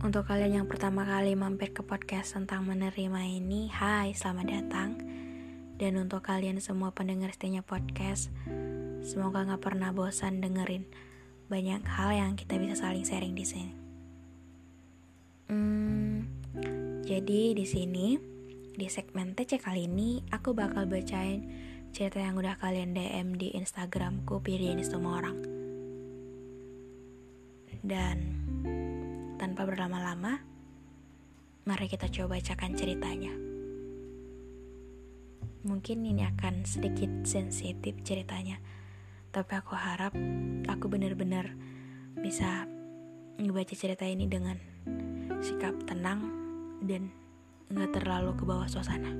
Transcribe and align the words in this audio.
Untuk 0.00 0.32
kalian 0.32 0.64
yang 0.64 0.68
pertama 0.68 1.04
kali 1.04 1.36
mampir 1.36 1.76
ke 1.76 1.84
podcast 1.84 2.32
tentang 2.32 2.64
menerima 2.64 3.20
ini, 3.20 3.68
hai, 3.68 4.16
selamat 4.16 4.46
datang. 4.48 4.96
Dan 5.76 6.00
untuk 6.00 6.24
kalian 6.24 6.56
semua 6.56 6.88
pendengar 6.96 7.28
setianya 7.36 7.60
podcast, 7.60 8.32
semoga 9.04 9.44
gak 9.44 9.60
pernah 9.60 9.92
bosan 9.92 10.40
dengerin 10.40 10.88
banyak 11.52 11.84
hal 11.84 12.16
yang 12.16 12.32
kita 12.32 12.56
bisa 12.56 12.80
saling 12.80 13.04
sharing 13.04 13.36
di 13.36 13.44
sini. 13.44 13.72
Hmm, 15.52 16.24
jadi 17.04 17.52
di 17.52 17.68
sini 17.68 18.16
di 18.72 18.88
segmen 18.88 19.36
TC 19.36 19.60
kali 19.60 19.84
ini 19.84 20.24
aku 20.32 20.56
bakal 20.56 20.88
bacain 20.88 21.44
cerita 21.92 22.24
yang 22.24 22.40
udah 22.40 22.56
kalian 22.56 22.96
DM 22.96 23.36
di 23.36 23.52
Instagramku 23.52 24.40
Piriani 24.40 24.80
semua 24.80 25.20
orang. 25.20 25.36
Dan 27.84 28.39
tanpa 29.40 29.64
berlama-lama, 29.64 30.44
mari 31.64 31.88
kita 31.88 32.12
coba 32.12 32.36
bacakan 32.36 32.76
ceritanya. 32.76 33.32
Mungkin 35.64 36.04
ini 36.04 36.28
akan 36.28 36.68
sedikit 36.68 37.24
sensitif 37.24 37.96
ceritanya 38.04 38.60
tapi 39.30 39.54
aku 39.54 39.78
harap 39.78 40.10
aku 40.66 40.90
benar-benar 40.90 41.54
bisa 42.18 42.66
ngebaca 43.38 43.74
cerita 43.78 44.02
ini 44.02 44.26
dengan 44.26 44.58
sikap 45.38 45.72
tenang 45.86 46.26
dan 46.82 47.14
nggak 47.70 47.94
terlalu 47.94 48.34
ke 48.34 48.42
bawah 48.42 48.66
suasana. 48.66 49.14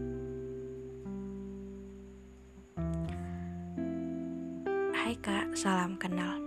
Hai 4.90 5.14
kak, 5.22 5.54
salam 5.54 5.94
kenal. 5.94 6.42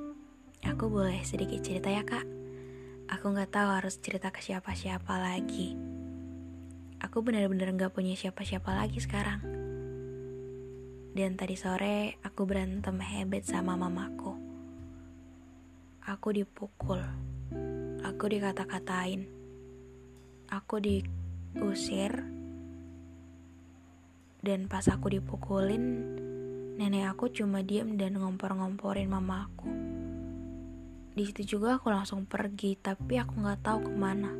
Aku 0.67 0.91
boleh 0.91 1.23
sedikit 1.23 1.63
cerita 1.63 1.87
ya 1.87 2.03
kak? 2.03 2.42
Aku 3.13 3.29
nggak 3.29 3.53
tahu 3.53 3.69
harus 3.69 4.01
cerita 4.01 4.33
ke 4.33 4.41
siapa-siapa 4.41 5.13
lagi. 5.21 5.77
Aku 6.97 7.21
benar-benar 7.21 7.69
nggak 7.77 7.93
punya 7.93 8.17
siapa-siapa 8.17 8.73
lagi 8.73 8.97
sekarang 8.97 9.63
dan 11.13 11.37
tadi 11.37 11.53
sore 11.53 12.17
aku 12.25 12.49
berantem 12.49 12.97
hebat 12.97 13.45
sama 13.45 13.77
mamaku. 13.77 14.33
Aku 16.09 16.33
dipukul. 16.33 16.99
Aku 18.01 18.25
dikata-katain. 18.27 19.29
Aku 20.49 20.81
diusir. 20.81 22.11
Dan 24.43 24.67
pas 24.67 24.83
aku 24.91 25.07
dipukulin, 25.07 25.85
nenek 26.75 27.15
aku 27.15 27.31
cuma 27.31 27.63
diem 27.63 27.95
dan 27.95 28.19
ngompor-ngomporin 28.19 29.07
mamaku. 29.07 29.82
Di 31.13 31.29
situ 31.29 31.57
juga 31.57 31.77
aku 31.77 31.93
langsung 31.93 32.25
pergi, 32.25 32.73
tapi 32.73 33.21
aku 33.21 33.37
nggak 33.37 33.61
tahu 33.61 33.85
ke 33.85 33.91
mana. 33.93 34.33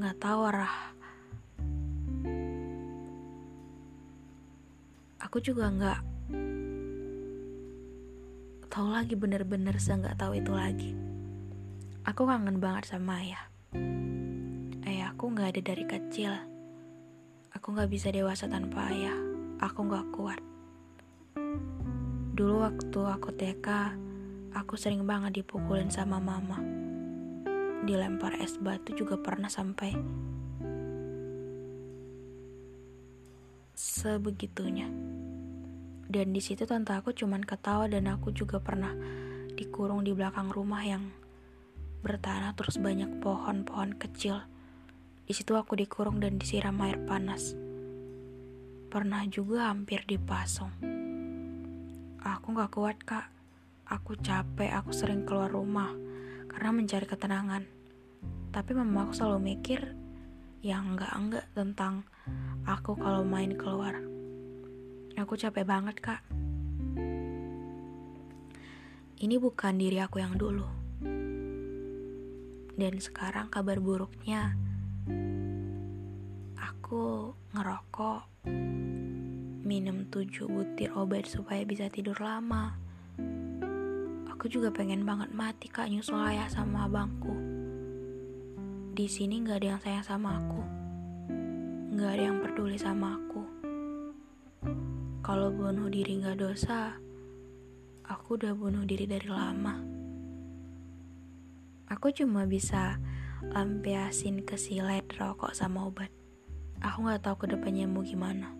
Nggak 0.00 0.16
tahu 0.16 0.40
arah. 0.48 0.76
Aku 5.20 5.44
juga 5.44 5.68
nggak 5.68 6.00
tahu 8.72 8.88
lagi 8.96 9.12
bener-bener 9.12 9.76
saya 9.76 10.00
nggak 10.00 10.16
tahu 10.16 10.40
itu 10.40 10.52
lagi. 10.56 10.96
Aku 12.08 12.24
kangen 12.24 12.64
banget 12.64 12.88
sama 12.88 13.20
ayah. 13.20 13.44
Ayah 14.88 15.12
aku 15.12 15.28
nggak 15.36 15.52
ada 15.52 15.60
dari 15.60 15.84
kecil. 15.84 16.32
Aku 17.52 17.76
nggak 17.76 17.92
bisa 17.92 18.08
dewasa 18.08 18.48
tanpa 18.48 18.88
ayah. 18.88 19.20
Aku 19.60 19.84
nggak 19.84 20.16
kuat. 20.16 20.40
Dulu 22.32 22.64
waktu 22.64 23.00
aku 23.04 23.28
TK 23.36 23.68
aku 24.56 24.76
sering 24.76 25.04
banget 25.04 25.44
dipukulin 25.44 25.92
sama 25.92 26.16
mama 26.22 26.60
dilempar 27.88 28.36
es 28.42 28.60
batu 28.60 28.92
juga 28.92 29.16
pernah 29.16 29.48
sampai 29.48 29.96
sebegitunya. 33.78 34.90
Dan 36.08 36.32
di 36.32 36.40
situ 36.44 36.68
tante 36.68 36.92
aku 36.92 37.16
cuman 37.16 37.44
ketawa 37.44 37.88
dan 37.88 38.08
aku 38.12 38.32
juga 38.32 38.60
pernah 38.60 38.92
dikurung 39.56 40.02
di 40.02 40.12
belakang 40.12 40.52
rumah 40.52 40.84
yang 40.84 41.08
bertanah 42.04 42.52
terus 42.56 42.76
banyak 42.76 43.24
pohon-pohon 43.24 43.96
kecil. 43.96 44.44
Di 45.28 45.36
situ 45.36 45.56
aku 45.56 45.76
dikurung 45.76 46.20
dan 46.20 46.40
disiram 46.40 46.80
air 46.84 46.96
panas. 47.04 47.52
Pernah 48.88 49.28
juga 49.28 49.68
hampir 49.68 50.04
dipasung. 50.08 50.72
Aku 52.24 52.56
gak 52.56 52.72
kuat 52.72 52.98
kak. 53.04 53.37
Aku 53.88 54.20
capek, 54.20 54.68
aku 54.68 54.92
sering 54.92 55.24
keluar 55.24 55.48
rumah 55.48 55.88
karena 56.52 56.76
mencari 56.76 57.08
ketenangan. 57.08 57.64
Tapi 58.52 58.76
mama 58.76 59.08
aku 59.08 59.16
selalu 59.16 59.56
mikir 59.56 59.80
yang 60.60 60.92
enggak-enggak 60.92 61.48
tentang 61.56 62.04
aku 62.68 63.00
kalau 63.00 63.24
main 63.24 63.56
keluar. 63.56 63.96
Aku 65.16 65.40
capek 65.40 65.64
banget, 65.64 66.04
Kak. 66.04 66.20
Ini 69.24 69.40
bukan 69.40 69.80
diri 69.80 70.04
aku 70.04 70.20
yang 70.20 70.36
dulu. 70.36 70.68
Dan 72.76 72.94
sekarang 73.00 73.48
kabar 73.48 73.80
buruknya, 73.80 74.52
aku 76.60 77.32
ngerokok, 77.56 78.44
minum 79.64 80.04
tujuh 80.12 80.44
butir 80.44 80.92
obat 80.92 81.24
supaya 81.24 81.64
bisa 81.64 81.88
tidur 81.88 82.20
lama. 82.20 82.87
Aku 84.38 84.46
juga 84.46 84.70
pengen 84.70 85.02
banget 85.02 85.34
mati 85.34 85.66
kak 85.66 85.90
nyusul 85.90 86.22
ayah 86.22 86.46
sama 86.46 86.86
abangku. 86.86 87.34
Di 88.94 89.10
sini 89.10 89.42
gak 89.42 89.58
ada 89.58 89.66
yang 89.74 89.82
sayang 89.82 90.06
sama 90.06 90.38
aku 90.38 90.62
Gak 91.98 92.14
ada 92.14 92.22
yang 92.30 92.38
peduli 92.38 92.78
sama 92.78 93.18
aku. 93.18 93.42
Kalau 95.26 95.50
bunuh 95.50 95.90
diri 95.90 96.22
gak 96.22 96.38
dosa, 96.38 96.94
aku 98.06 98.38
udah 98.38 98.54
bunuh 98.54 98.86
diri 98.86 99.10
dari 99.10 99.26
lama. 99.26 99.74
Aku 101.90 102.14
cuma 102.14 102.46
bisa 102.46 103.02
lampiasin 103.50 104.46
ke 104.46 104.54
silet 104.54 105.02
rokok 105.18 105.50
sama 105.50 105.90
obat. 105.90 106.14
Aku 106.78 107.10
gak 107.10 107.26
tahu 107.26 107.42
ke 107.42 107.58
depannya 107.58 107.90
mau 107.90 108.06
gimana. 108.06 108.54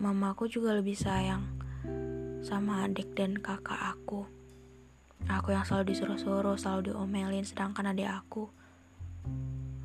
Mama 0.00 0.32
aku 0.32 0.48
juga 0.48 0.72
lebih 0.72 0.96
sayang 0.96 1.44
sama 2.40 2.88
adik 2.88 3.12
dan 3.12 3.36
kakak 3.36 3.92
aku. 3.92 4.24
Aku 5.30 5.54
yang 5.54 5.62
selalu 5.62 5.94
disuruh-suruh, 5.94 6.58
selalu 6.58 6.90
diomelin, 6.90 7.46
sedangkan 7.46 7.94
adik 7.94 8.10
aku, 8.10 8.50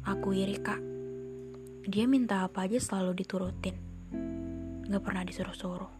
aku 0.02 0.34
iri 0.34 0.58
kak. 0.58 0.82
Dia 1.86 2.10
minta 2.10 2.48
apa 2.48 2.66
aja 2.66 2.80
selalu 2.80 3.22
diturutin. 3.22 3.76
Gak 4.88 5.04
pernah 5.04 5.28
disuruh-suruh. 5.28 5.92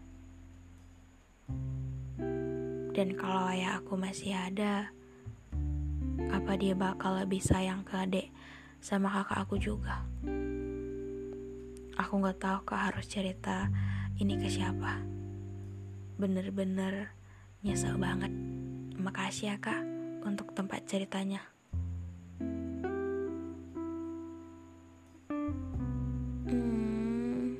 Dan 2.96 3.14
kalau 3.14 3.46
ayah 3.54 3.78
aku 3.78 3.94
masih 3.94 4.34
ada, 4.34 4.90
apa 6.34 6.52
dia 6.58 6.74
bakal 6.74 7.20
lebih 7.22 7.38
sayang 7.38 7.86
ke 7.86 7.94
adik 7.94 8.28
sama 8.82 9.06
kakak 9.12 9.38
aku 9.44 9.54
juga? 9.60 10.02
Aku 11.94 12.18
gak 12.24 12.42
tahu 12.42 12.58
kak 12.66 12.90
harus 12.90 13.06
cerita 13.06 13.70
ini 14.18 14.34
ke 14.34 14.50
siapa. 14.50 14.98
Bener-bener 16.18 17.14
nyesel 17.62 17.94
banget 18.00 18.47
Makasih 19.08 19.48
ya 19.48 19.56
kak 19.56 19.80
untuk 20.20 20.52
tempat 20.52 20.84
ceritanya. 20.84 21.40
Hmm. 26.44 27.56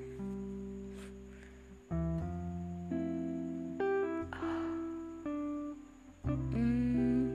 Hmm. 6.29 7.33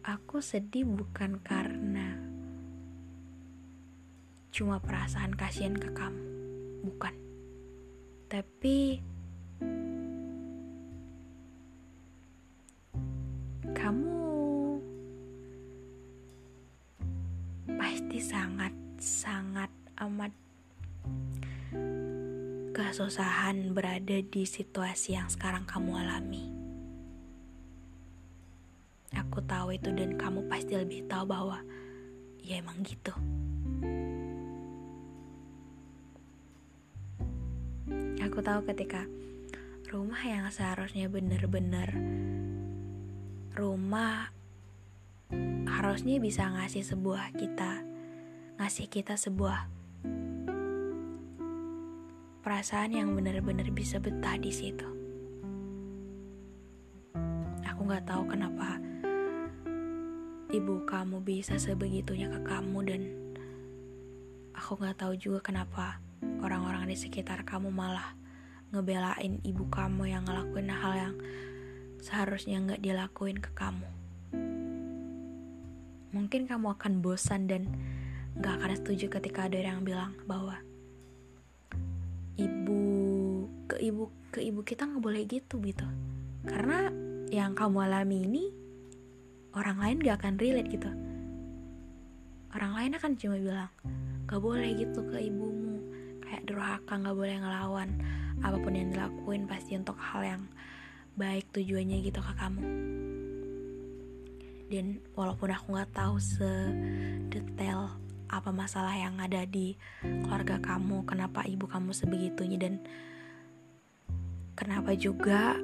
Aku 0.00 0.40
sedih 0.40 0.88
bukan 0.88 1.36
karena 1.44 2.16
cuma 4.48 4.80
perasaan 4.80 5.36
kasihan 5.36 5.76
ke 5.76 5.92
kamu, 5.92 6.24
bukan. 6.80 7.12
Tapi 8.32 9.04
kesusahan 23.00 23.72
berada 23.72 24.20
di 24.20 24.44
situasi 24.44 25.16
yang 25.16 25.24
sekarang 25.32 25.64
kamu 25.64 26.04
alami. 26.04 26.52
Aku 29.16 29.40
tahu 29.40 29.72
itu 29.72 29.88
dan 29.96 30.20
kamu 30.20 30.44
pasti 30.52 30.76
lebih 30.76 31.08
tahu 31.08 31.24
bahwa 31.24 31.64
ya 32.44 32.60
emang 32.60 32.76
gitu. 32.84 33.16
Aku 38.20 38.44
tahu 38.44 38.68
ketika 38.68 39.08
rumah 39.88 40.20
yang 40.20 40.44
seharusnya 40.52 41.08
benar-benar 41.08 41.96
rumah 43.56 44.28
harusnya 45.72 46.20
bisa 46.20 46.52
ngasih 46.52 46.84
sebuah 46.84 47.32
kita 47.32 47.80
ngasih 48.60 48.92
kita 48.92 49.16
sebuah 49.16 49.79
perasaan 52.60 52.92
yang 52.92 53.16
benar-benar 53.16 53.72
bisa 53.72 53.96
betah 53.96 54.36
di 54.36 54.52
situ. 54.52 54.84
Aku 57.64 57.88
nggak 57.88 58.04
tahu 58.04 58.28
kenapa 58.28 58.76
ibu 60.52 60.84
kamu 60.84 61.24
bisa 61.24 61.56
sebegitunya 61.56 62.28
ke 62.28 62.44
kamu 62.44 62.78
dan 62.84 63.02
aku 64.52 64.76
nggak 64.76 64.92
tahu 65.00 65.16
juga 65.16 65.40
kenapa 65.40 66.04
orang-orang 66.44 66.84
di 66.84 67.00
sekitar 67.00 67.48
kamu 67.48 67.72
malah 67.72 68.12
ngebelain 68.76 69.40
ibu 69.40 69.64
kamu 69.72 70.12
yang 70.12 70.28
ngelakuin 70.28 70.68
hal 70.68 70.92
yang 70.92 71.14
seharusnya 72.04 72.60
nggak 72.60 72.84
dilakuin 72.84 73.40
ke 73.40 73.56
kamu. 73.56 73.88
Mungkin 76.12 76.44
kamu 76.44 76.76
akan 76.76 77.00
bosan 77.00 77.48
dan 77.48 77.72
nggak 78.36 78.52
akan 78.60 78.72
setuju 78.84 79.08
ketika 79.16 79.48
ada 79.48 79.56
yang 79.56 79.80
bilang 79.80 80.12
bahwa 80.28 80.60
ibu 83.80 84.12
ke 84.30 84.44
ibu 84.44 84.60
kita 84.62 84.84
nggak 84.86 85.02
boleh 85.02 85.24
gitu 85.26 85.58
gitu. 85.64 85.88
Karena 86.44 86.92
yang 87.32 87.56
kamu 87.56 87.88
alami 87.88 88.18
ini 88.28 88.44
orang 89.56 89.80
lain 89.82 89.98
gak 90.04 90.22
akan 90.22 90.34
relate 90.38 90.70
gitu. 90.70 90.90
Orang 92.54 92.76
lain 92.78 92.94
akan 92.94 93.12
cuma 93.18 93.36
bilang 93.40 93.72
gak 94.30 94.38
boleh 94.38 94.70
gitu 94.78 95.02
ke 95.10 95.26
ibumu 95.26 95.82
kayak 96.30 96.46
durhaka 96.46 96.94
nggak 96.94 97.18
boleh 97.18 97.36
ngelawan 97.42 97.90
apa 98.46 98.56
pun 98.62 98.78
yang 98.78 98.94
dilakuin 98.94 99.50
pasti 99.50 99.74
untuk 99.74 99.98
hal 99.98 100.22
yang 100.22 100.42
baik 101.18 101.50
tujuannya 101.50 101.98
gitu 102.06 102.22
ke 102.22 102.32
kamu 102.38 102.62
dan 104.70 105.02
walaupun 105.18 105.50
aku 105.50 105.74
nggak 105.74 105.90
tahu 105.90 106.22
sedetail 106.22 107.90
apa 108.30 108.54
masalah 108.54 108.94
yang 108.94 109.18
ada 109.18 109.42
di 109.42 109.74
keluarga 110.22 110.62
kamu 110.62 111.02
kenapa 111.02 111.42
ibu 111.50 111.66
kamu 111.66 111.90
sebegitunya 111.90 112.62
dan 112.62 112.78
kenapa 114.60 114.92
juga 114.92 115.56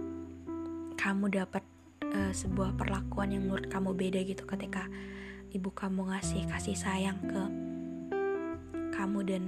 kamu 0.96 1.28
dapat 1.28 1.60
uh, 2.00 2.32
sebuah 2.32 2.80
perlakuan 2.80 3.28
yang 3.28 3.44
menurut 3.44 3.68
kamu 3.68 3.92
beda 3.92 4.24
gitu 4.24 4.48
ketika 4.48 4.88
ibu 5.52 5.68
kamu 5.68 6.08
ngasih 6.08 6.48
kasih 6.48 6.72
sayang 6.72 7.20
ke 7.28 7.44
kamu 8.96 9.20
dan 9.28 9.44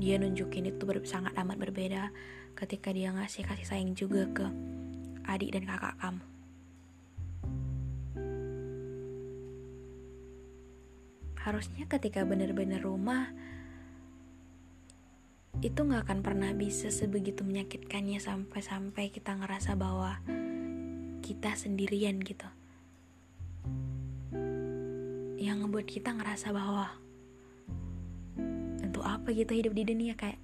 dia 0.00 0.16
nunjukin 0.16 0.72
itu 0.72 0.88
ber 0.88 1.04
sangat 1.04 1.36
amat 1.36 1.60
berbeda 1.60 2.08
ketika 2.56 2.96
dia 2.96 3.12
ngasih 3.12 3.44
kasih 3.44 3.68
sayang 3.68 3.92
juga 3.92 4.24
ke 4.32 4.48
adik 5.28 5.52
dan 5.52 5.68
kakak 5.68 6.00
kamu. 6.00 6.24
Harusnya 11.36 11.84
ketika 11.86 12.24
bener-bener 12.24 12.80
rumah 12.80 13.30
itu 15.64 15.80
nggak 15.80 16.04
akan 16.04 16.20
pernah 16.20 16.52
bisa 16.52 16.92
sebegitu 16.92 17.40
menyakitkannya 17.40 18.20
sampai-sampai 18.20 19.08
kita 19.08 19.32
ngerasa 19.40 19.72
bahwa 19.72 20.20
kita 21.24 21.56
sendirian 21.56 22.20
gitu. 22.20 22.46
Yang 25.40 25.56
ngebuat 25.64 25.86
kita 25.88 26.12
ngerasa 26.12 26.52
bahwa 26.52 26.92
untuk 28.84 29.04
apa 29.04 29.32
gitu 29.32 29.56
hidup 29.56 29.72
di 29.72 29.84
dunia? 29.88 30.12
Kayak 30.12 30.38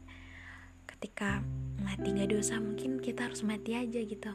ketika 0.88 1.44
mati 1.84 2.14
gak 2.14 2.32
dosa 2.32 2.56
mungkin 2.62 2.96
kita 3.02 3.28
harus 3.28 3.44
mati 3.44 3.76
aja 3.76 4.00
gitu. 4.00 4.32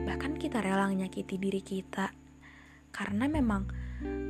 Bahkan 0.00 0.38
kita 0.38 0.62
rela 0.62 0.86
menyakiti 0.86 1.34
diri 1.34 1.60
kita 1.60 2.14
karena 2.94 3.26
memang 3.26 3.66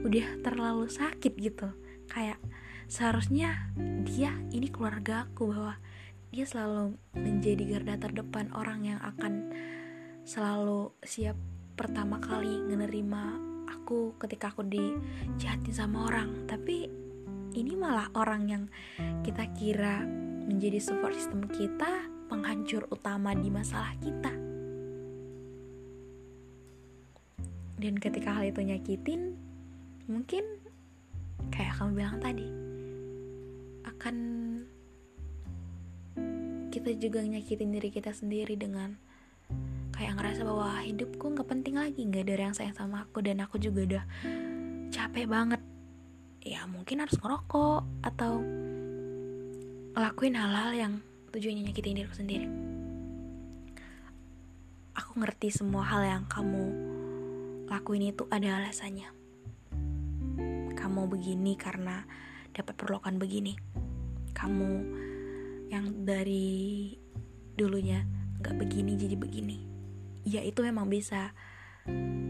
udah 0.09 0.41
terlalu 0.41 0.89
sakit 0.89 1.37
gitu. 1.37 1.69
Kayak 2.11 2.41
seharusnya 2.91 3.71
dia 4.03 4.35
ini 4.51 4.67
keluarga 4.67 5.31
aku 5.31 5.55
bahwa 5.55 5.79
dia 6.35 6.43
selalu 6.43 6.99
menjadi 7.15 7.79
garda 7.79 8.11
terdepan 8.11 8.51
orang 8.51 8.83
yang 8.83 8.99
akan 8.99 9.55
selalu 10.27 10.91
siap 11.07 11.39
pertama 11.79 12.19
kali 12.19 12.61
menerima 12.67 13.23
aku 13.71 14.19
ketika 14.19 14.51
aku 14.51 14.67
dijahatin 14.67 15.75
sama 15.75 16.11
orang 16.11 16.51
tapi 16.51 16.91
ini 17.55 17.75
malah 17.75 18.11
orang 18.15 18.43
yang 18.47 18.65
kita 19.27 19.47
kira 19.55 20.07
menjadi 20.47 20.79
support 20.83 21.15
system 21.15 21.47
kita, 21.51 22.07
penghancur 22.31 22.87
utama 22.91 23.35
di 23.35 23.51
masalah 23.51 23.95
kita. 23.99 24.31
Dan 27.81 27.97
ketika 27.97 28.37
hal 28.37 28.51
itu 28.53 28.61
nyakitin, 28.61 29.35
mungkin 30.07 30.45
kayak 31.49 31.75
kamu 31.81 31.91
bilang 31.97 32.19
tadi, 32.21 32.70
akan 34.01 34.17
kita 36.73 36.97
juga 36.97 37.21
nyakitin 37.21 37.69
diri 37.69 37.93
kita 37.93 38.17
sendiri 38.17 38.57
dengan 38.57 38.97
kayak 39.93 40.17
ngerasa 40.17 40.41
bahwa 40.49 40.81
hidupku 40.81 41.37
nggak 41.37 41.45
penting 41.45 41.77
lagi, 41.77 42.09
nggak 42.09 42.25
ada 42.25 42.49
yang 42.49 42.57
sayang 42.57 42.73
sama 42.73 43.05
aku 43.05 43.21
dan 43.21 43.45
aku 43.45 43.61
juga 43.61 43.85
udah 43.85 44.05
capek 44.89 45.29
banget. 45.29 45.61
Ya 46.41 46.65
mungkin 46.65 47.05
harus 47.05 47.21
ngerokok 47.21 47.85
atau 48.01 48.41
ngelakuin 49.93 50.33
hal-hal 50.33 50.73
yang 50.73 50.93
tujuannya 51.37 51.69
nyakitin 51.69 52.01
diriku 52.01 52.17
sendiri. 52.17 52.49
Aku 54.97 55.21
ngerti 55.21 55.53
semua 55.53 55.85
hal 55.85 56.09
yang 56.09 56.25
kamu 56.25 56.73
lakuin 57.69 58.17
itu 58.17 58.25
ada 58.33 58.65
alasannya. 58.65 59.13
Kamu 60.73 61.05
begini 61.05 61.53
karena 61.61 62.09
dapat 62.61 62.77
perlukan 62.77 63.17
begini. 63.17 63.57
Kamu 64.37 64.71
yang 65.73 66.05
dari 66.05 66.93
dulunya 67.57 68.05
gak 68.45 68.57
begini 68.61 68.97
jadi 69.01 69.17
begini. 69.17 69.59
Ya 70.29 70.45
itu 70.45 70.61
memang 70.61 70.93
bisa 70.93 71.33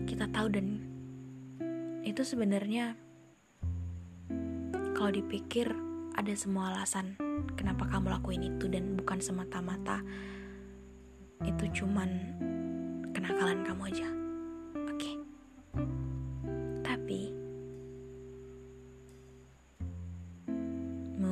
kita 0.07 0.31
tahu 0.31 0.55
dan 0.55 0.83
itu 2.07 2.23
sebenarnya 2.23 2.95
kalau 4.95 5.11
dipikir 5.11 5.71
ada 6.15 6.33
semua 6.37 6.75
alasan 6.75 7.17
kenapa 7.57 7.89
kamu 7.89 8.13
lakuin 8.13 8.43
itu 8.45 8.69
dan 8.69 8.99
bukan 8.99 9.19
semata-mata 9.21 10.05
itu 11.45 11.83
cuman 11.83 12.09
kenakalan 13.17 13.65
kamu 13.65 13.83
aja. 13.91 14.20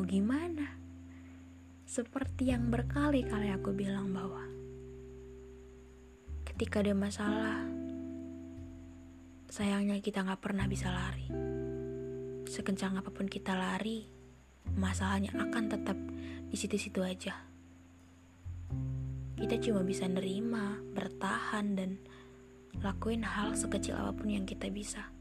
Gimana? 0.08 0.64
Seperti 1.84 2.48
yang 2.48 2.72
berkali-kali 2.72 3.52
aku 3.52 3.76
bilang 3.76 4.08
bahwa 4.16 4.40
ketika 6.48 6.80
ada 6.80 6.96
masalah, 6.96 7.60
sayangnya 9.52 10.00
kita 10.00 10.24
nggak 10.24 10.40
pernah 10.40 10.64
bisa 10.64 10.88
lari. 10.88 11.28
Sekencang 12.48 12.96
apa 12.96 13.12
pun 13.12 13.28
kita 13.28 13.52
lari, 13.52 14.08
masalahnya 14.72 15.36
akan 15.36 15.64
tetap 15.68 15.98
di 16.48 16.56
situ-situ 16.56 17.04
aja. 17.04 17.44
kita 19.38 19.54
cuma 19.62 19.86
bisa 19.86 20.02
nerima, 20.10 20.82
bertahan, 20.98 21.78
dan 21.78 21.94
lakuin 22.82 23.22
hal 23.22 23.54
sekecil 23.54 23.94
apa 23.94 24.10
pun 24.10 24.34
yang 24.34 24.42
kita 24.42 24.66
bisa. 24.66 25.14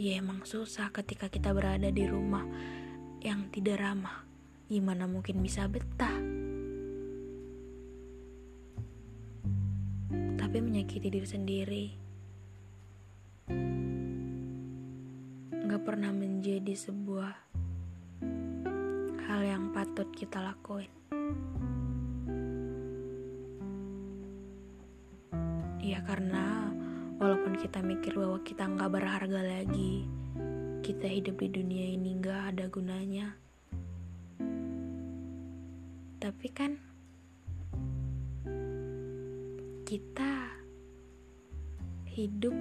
Ya 0.00 0.16
emang 0.16 0.48
susah 0.48 0.88
ketika 0.96 1.28
kita 1.28 1.52
berada 1.52 1.92
di 1.92 2.08
rumah 2.08 2.48
yang 3.20 3.52
tidak 3.52 3.84
ramah. 3.84 4.24
Gimana 4.64 5.04
mungkin 5.04 5.44
bisa 5.44 5.68
betah? 5.68 6.16
Tapi 10.40 10.56
menyakiti 10.56 11.12
diri 11.12 11.28
sendiri 11.28 11.84
Gak 15.68 15.84
pernah 15.84 16.16
menjadi 16.16 16.72
sebuah 16.72 17.32
hal 19.28 19.40
yang 19.44 19.68
patut 19.76 20.08
kita 20.16 20.40
lakuin. 20.40 20.88
Ya 25.84 26.00
karena 26.08 26.69
Walaupun 27.20 27.52
kita 27.60 27.84
mikir 27.84 28.16
bahwa 28.16 28.40
kita 28.40 28.64
nggak 28.64 28.96
berharga 28.96 29.44
lagi, 29.44 30.08
kita 30.80 31.04
hidup 31.04 31.36
di 31.36 31.52
dunia 31.52 31.92
ini 31.92 32.16
nggak 32.16 32.56
ada 32.56 32.64
gunanya. 32.72 33.36
Tapi 36.16 36.48
kan 36.48 36.80
kita 39.84 40.32
hidup 42.08 42.56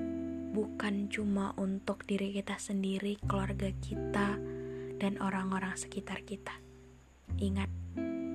bukan 0.51 1.07
cuma 1.07 1.55
untuk 1.55 2.03
diri 2.03 2.35
kita 2.35 2.59
sendiri, 2.59 3.15
keluarga 3.31 3.71
kita, 3.79 4.35
dan 4.99 5.15
orang-orang 5.23 5.79
sekitar 5.79 6.27
kita. 6.27 6.59
Ingat, 7.39 7.71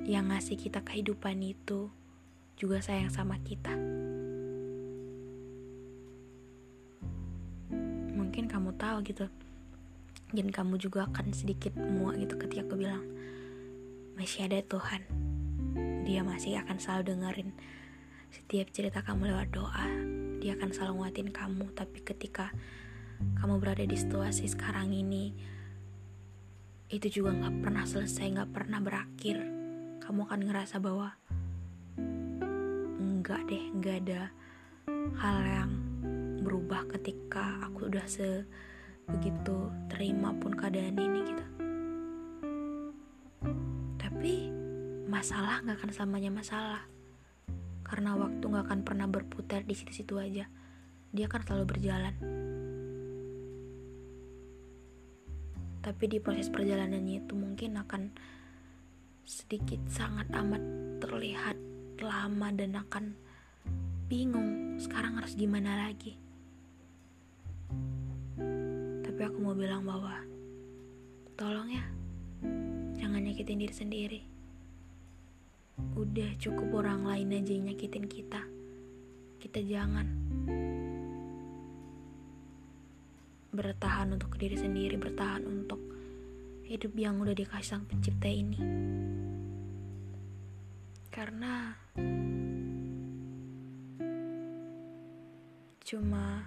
yang 0.08 0.32
ngasih 0.32 0.56
kita 0.56 0.80
kehidupan 0.80 1.44
itu 1.44 1.92
juga 2.56 2.80
sayang 2.80 3.12
sama 3.12 3.36
kita. 3.44 4.03
Mungkin 8.34 8.50
kamu 8.50 8.74
tahu 8.74 8.98
gitu. 9.06 9.30
Dan 10.34 10.50
kamu 10.50 10.74
juga 10.82 11.06
akan 11.06 11.30
sedikit 11.30 11.70
muak 11.78 12.18
gitu 12.18 12.34
ketika 12.34 12.66
aku 12.66 12.82
bilang 12.82 13.06
masih 14.18 14.50
ada 14.50 14.58
Tuhan. 14.58 15.06
Dia 16.02 16.26
masih 16.26 16.58
akan 16.58 16.82
selalu 16.82 17.14
dengerin. 17.14 17.54
Setiap 18.34 18.74
cerita 18.74 19.06
kamu 19.06 19.30
lewat 19.30 19.54
doa 19.54 19.86
dia 20.42 20.58
akan 20.58 20.66
selalu 20.74 20.92
nguatin 20.98 21.30
kamu. 21.30 21.78
Tapi 21.78 22.02
ketika 22.02 22.50
kamu 23.38 23.62
berada 23.62 23.86
di 23.86 23.94
situasi 23.94 24.50
sekarang 24.50 24.90
ini 24.90 25.30
itu 26.90 27.06
juga 27.22 27.38
nggak 27.38 27.70
pernah 27.70 27.86
selesai 27.86 28.34
nggak 28.34 28.50
pernah 28.50 28.82
berakhir. 28.82 29.46
Kamu 30.02 30.26
akan 30.26 30.40
ngerasa 30.42 30.82
bahwa 30.82 31.14
enggak 32.98 33.46
deh 33.46 33.62
nggak 33.78 33.96
ada 34.10 34.34
hal 35.22 35.38
yang 35.46 35.93
berubah 36.44 36.84
ketika 36.92 37.64
aku 37.64 37.88
udah 37.88 38.04
sebegitu 38.04 39.72
terima 39.88 40.36
pun 40.36 40.52
keadaan 40.52 40.94
ini 41.00 41.20
gitu. 41.24 41.44
Tapi 43.96 44.34
masalah 45.08 45.64
nggak 45.64 45.80
akan 45.80 45.90
selamanya 45.90 46.30
masalah. 46.30 46.82
Karena 47.80 48.12
waktu 48.20 48.44
nggak 48.44 48.64
akan 48.68 48.80
pernah 48.84 49.08
berputar 49.08 49.64
di 49.64 49.72
situ-situ 49.72 50.20
aja. 50.20 50.44
Dia 51.10 51.24
akan 51.24 51.40
selalu 51.40 51.64
berjalan. 51.64 52.14
Tapi 55.80 56.04
di 56.08 56.18
proses 56.20 56.52
perjalanannya 56.52 57.24
itu 57.24 57.32
mungkin 57.36 57.76
akan 57.80 58.02
sedikit 59.24 59.80
sangat 59.88 60.28
amat 60.36 60.60
terlihat 61.00 61.56
lama 62.00 62.48
dan 62.52 62.76
akan 62.76 63.16
bingung 64.08 64.76
sekarang 64.76 65.16
harus 65.16 65.32
gimana 65.32 65.88
lagi 65.88 66.23
aku 69.24 69.40
mau 69.40 69.56
bilang 69.56 69.88
bahwa 69.88 70.20
tolong 71.40 71.72
ya, 71.72 71.84
jangan 73.00 73.24
nyakitin 73.24 73.64
diri 73.64 73.74
sendiri. 73.74 74.20
Udah 75.96 76.30
cukup 76.36 76.84
orang 76.84 77.08
lain 77.08 77.32
aja 77.32 77.52
yang 77.56 77.72
nyakitin 77.72 78.04
kita. 78.04 78.44
Kita 79.40 79.60
jangan 79.64 80.06
bertahan 83.54 84.12
untuk 84.12 84.36
diri 84.36 84.60
sendiri, 84.60 85.00
bertahan 85.00 85.46
untuk 85.48 85.80
hidup 86.68 86.92
yang 86.98 87.16
udah 87.22 87.32
dikasih 87.32 87.64
sang 87.64 87.88
pencipta 87.88 88.28
ini. 88.28 88.60
Karena 91.08 91.72
cuma 95.84 96.42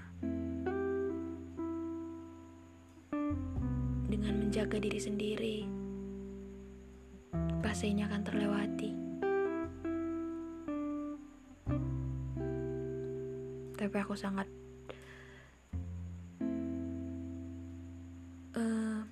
dengan 4.18 4.34
menjaga 4.42 4.82
diri 4.82 4.98
sendiri, 4.98 5.58
fase 7.62 7.86
ini 7.86 8.02
akan 8.02 8.22
terlewati. 8.26 8.92
Tapi 13.78 13.96
aku 14.02 14.18
sangat 14.18 14.50
uh, 18.58 19.06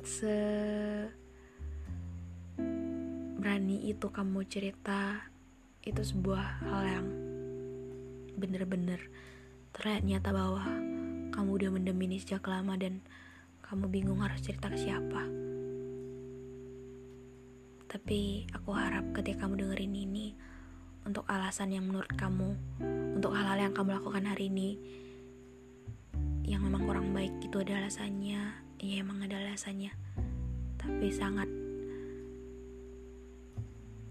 se 0.00 0.36
berani 3.36 3.84
itu 3.92 4.08
kamu 4.08 4.48
cerita 4.48 5.28
itu 5.84 6.00
sebuah 6.00 6.64
hal 6.64 6.82
yang 6.88 7.06
bener-bener 8.40 9.12
terlihat 9.76 10.08
nyata 10.08 10.32
bahwa 10.32 10.93
kamu 11.34 11.50
udah 11.58 11.70
mendem 11.74 11.98
ini 11.98 12.22
sejak 12.22 12.46
lama 12.46 12.78
dan 12.78 13.02
kamu 13.66 13.90
bingung 13.90 14.22
harus 14.22 14.38
cerita 14.38 14.70
ke 14.70 14.78
siapa. 14.78 15.26
Tapi 17.90 18.46
aku 18.54 18.70
harap 18.70 19.10
ketika 19.18 19.46
kamu 19.46 19.66
dengerin 19.66 19.94
ini, 19.98 20.26
untuk 21.02 21.26
alasan 21.26 21.74
yang 21.74 21.90
menurut 21.90 22.10
kamu, 22.14 22.54
untuk 23.18 23.34
hal-hal 23.34 23.58
yang 23.58 23.74
kamu 23.74 23.98
lakukan 23.98 24.30
hari 24.30 24.46
ini, 24.46 24.78
yang 26.46 26.62
memang 26.62 26.86
kurang 26.86 27.10
baik 27.10 27.34
itu 27.42 27.58
ada 27.58 27.82
alasannya, 27.82 28.42
ya 28.78 28.94
emang 29.02 29.26
ada 29.26 29.34
alasannya. 29.34 29.90
Tapi 30.78 31.06
sangat 31.10 31.50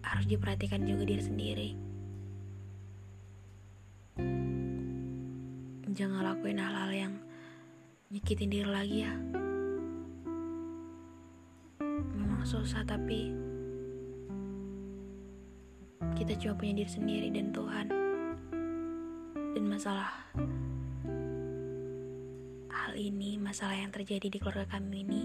harus 0.04 0.26
diperhatikan 0.28 0.84
juga 0.84 1.08
diri 1.08 1.24
sendiri. 1.24 1.93
Jangan 5.94 6.26
lakuin 6.26 6.58
hal-hal 6.58 6.90
yang 6.90 7.14
nyakitin 8.10 8.50
diri 8.50 8.70
lagi 8.70 8.98
ya. 9.06 9.14
Memang 12.18 12.42
susah 12.46 12.82
tapi 12.82 13.30
kita 16.18 16.34
cuma 16.42 16.54
punya 16.58 16.84
diri 16.84 16.92
sendiri 16.92 17.28
dan 17.30 17.54
Tuhan. 17.54 17.88
Dan 19.54 19.64
masalah 19.70 20.10
hal 22.74 22.94
ini 22.98 23.38
masalah 23.38 23.78
yang 23.78 23.94
terjadi 23.94 24.34
di 24.34 24.38
keluarga 24.42 24.66
kami 24.78 25.06
ini 25.06 25.24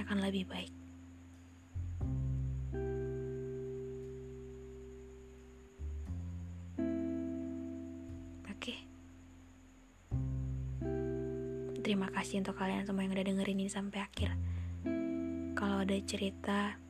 akan 0.00 0.24
lebih 0.24 0.48
baik 0.48 0.81
Terima 11.92 12.08
kasih 12.08 12.40
untuk 12.40 12.56
kalian 12.56 12.88
semua 12.88 13.04
yang 13.04 13.12
udah 13.12 13.20
dengerin 13.20 13.60
ini 13.60 13.68
sampai 13.68 14.00
akhir. 14.00 14.32
Kalau 15.52 15.84
ada 15.84 15.92
cerita 16.08 16.80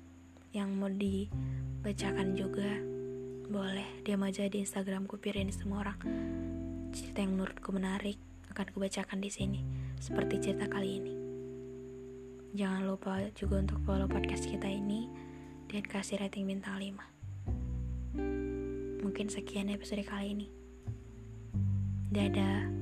yang 0.55 0.79
mau 0.79 0.87
dibacakan 0.87 2.39
juga, 2.39 2.71
boleh 3.51 3.99
diam 4.07 4.23
aja 4.23 4.47
di 4.47 4.63
Instagramku 4.63 5.19
Pirin 5.19 5.51
semua 5.51 5.83
orang. 5.83 5.99
Cerita 6.95 7.19
yang 7.19 7.35
menurutku 7.35 7.75
menarik 7.75 8.15
akan 8.55 8.71
kubacakan 8.71 9.19
di 9.19 9.27
sini, 9.27 9.67
seperti 9.99 10.39
cerita 10.39 10.71
kali 10.71 11.03
ini. 11.03 11.15
Jangan 12.55 12.87
lupa 12.87 13.27
juga 13.35 13.59
untuk 13.59 13.83
follow 13.83 14.07
podcast 14.07 14.47
kita 14.47 14.71
ini 14.71 15.11
dan 15.67 15.83
kasih 15.83 16.23
rating 16.23 16.47
bintang 16.47 16.79
5. 16.79 18.23
Mungkin 19.03 19.27
sekian 19.27 19.67
episode 19.67 20.07
kali 20.07 20.31
ini. 20.31 20.47
Dadah. 22.15 22.82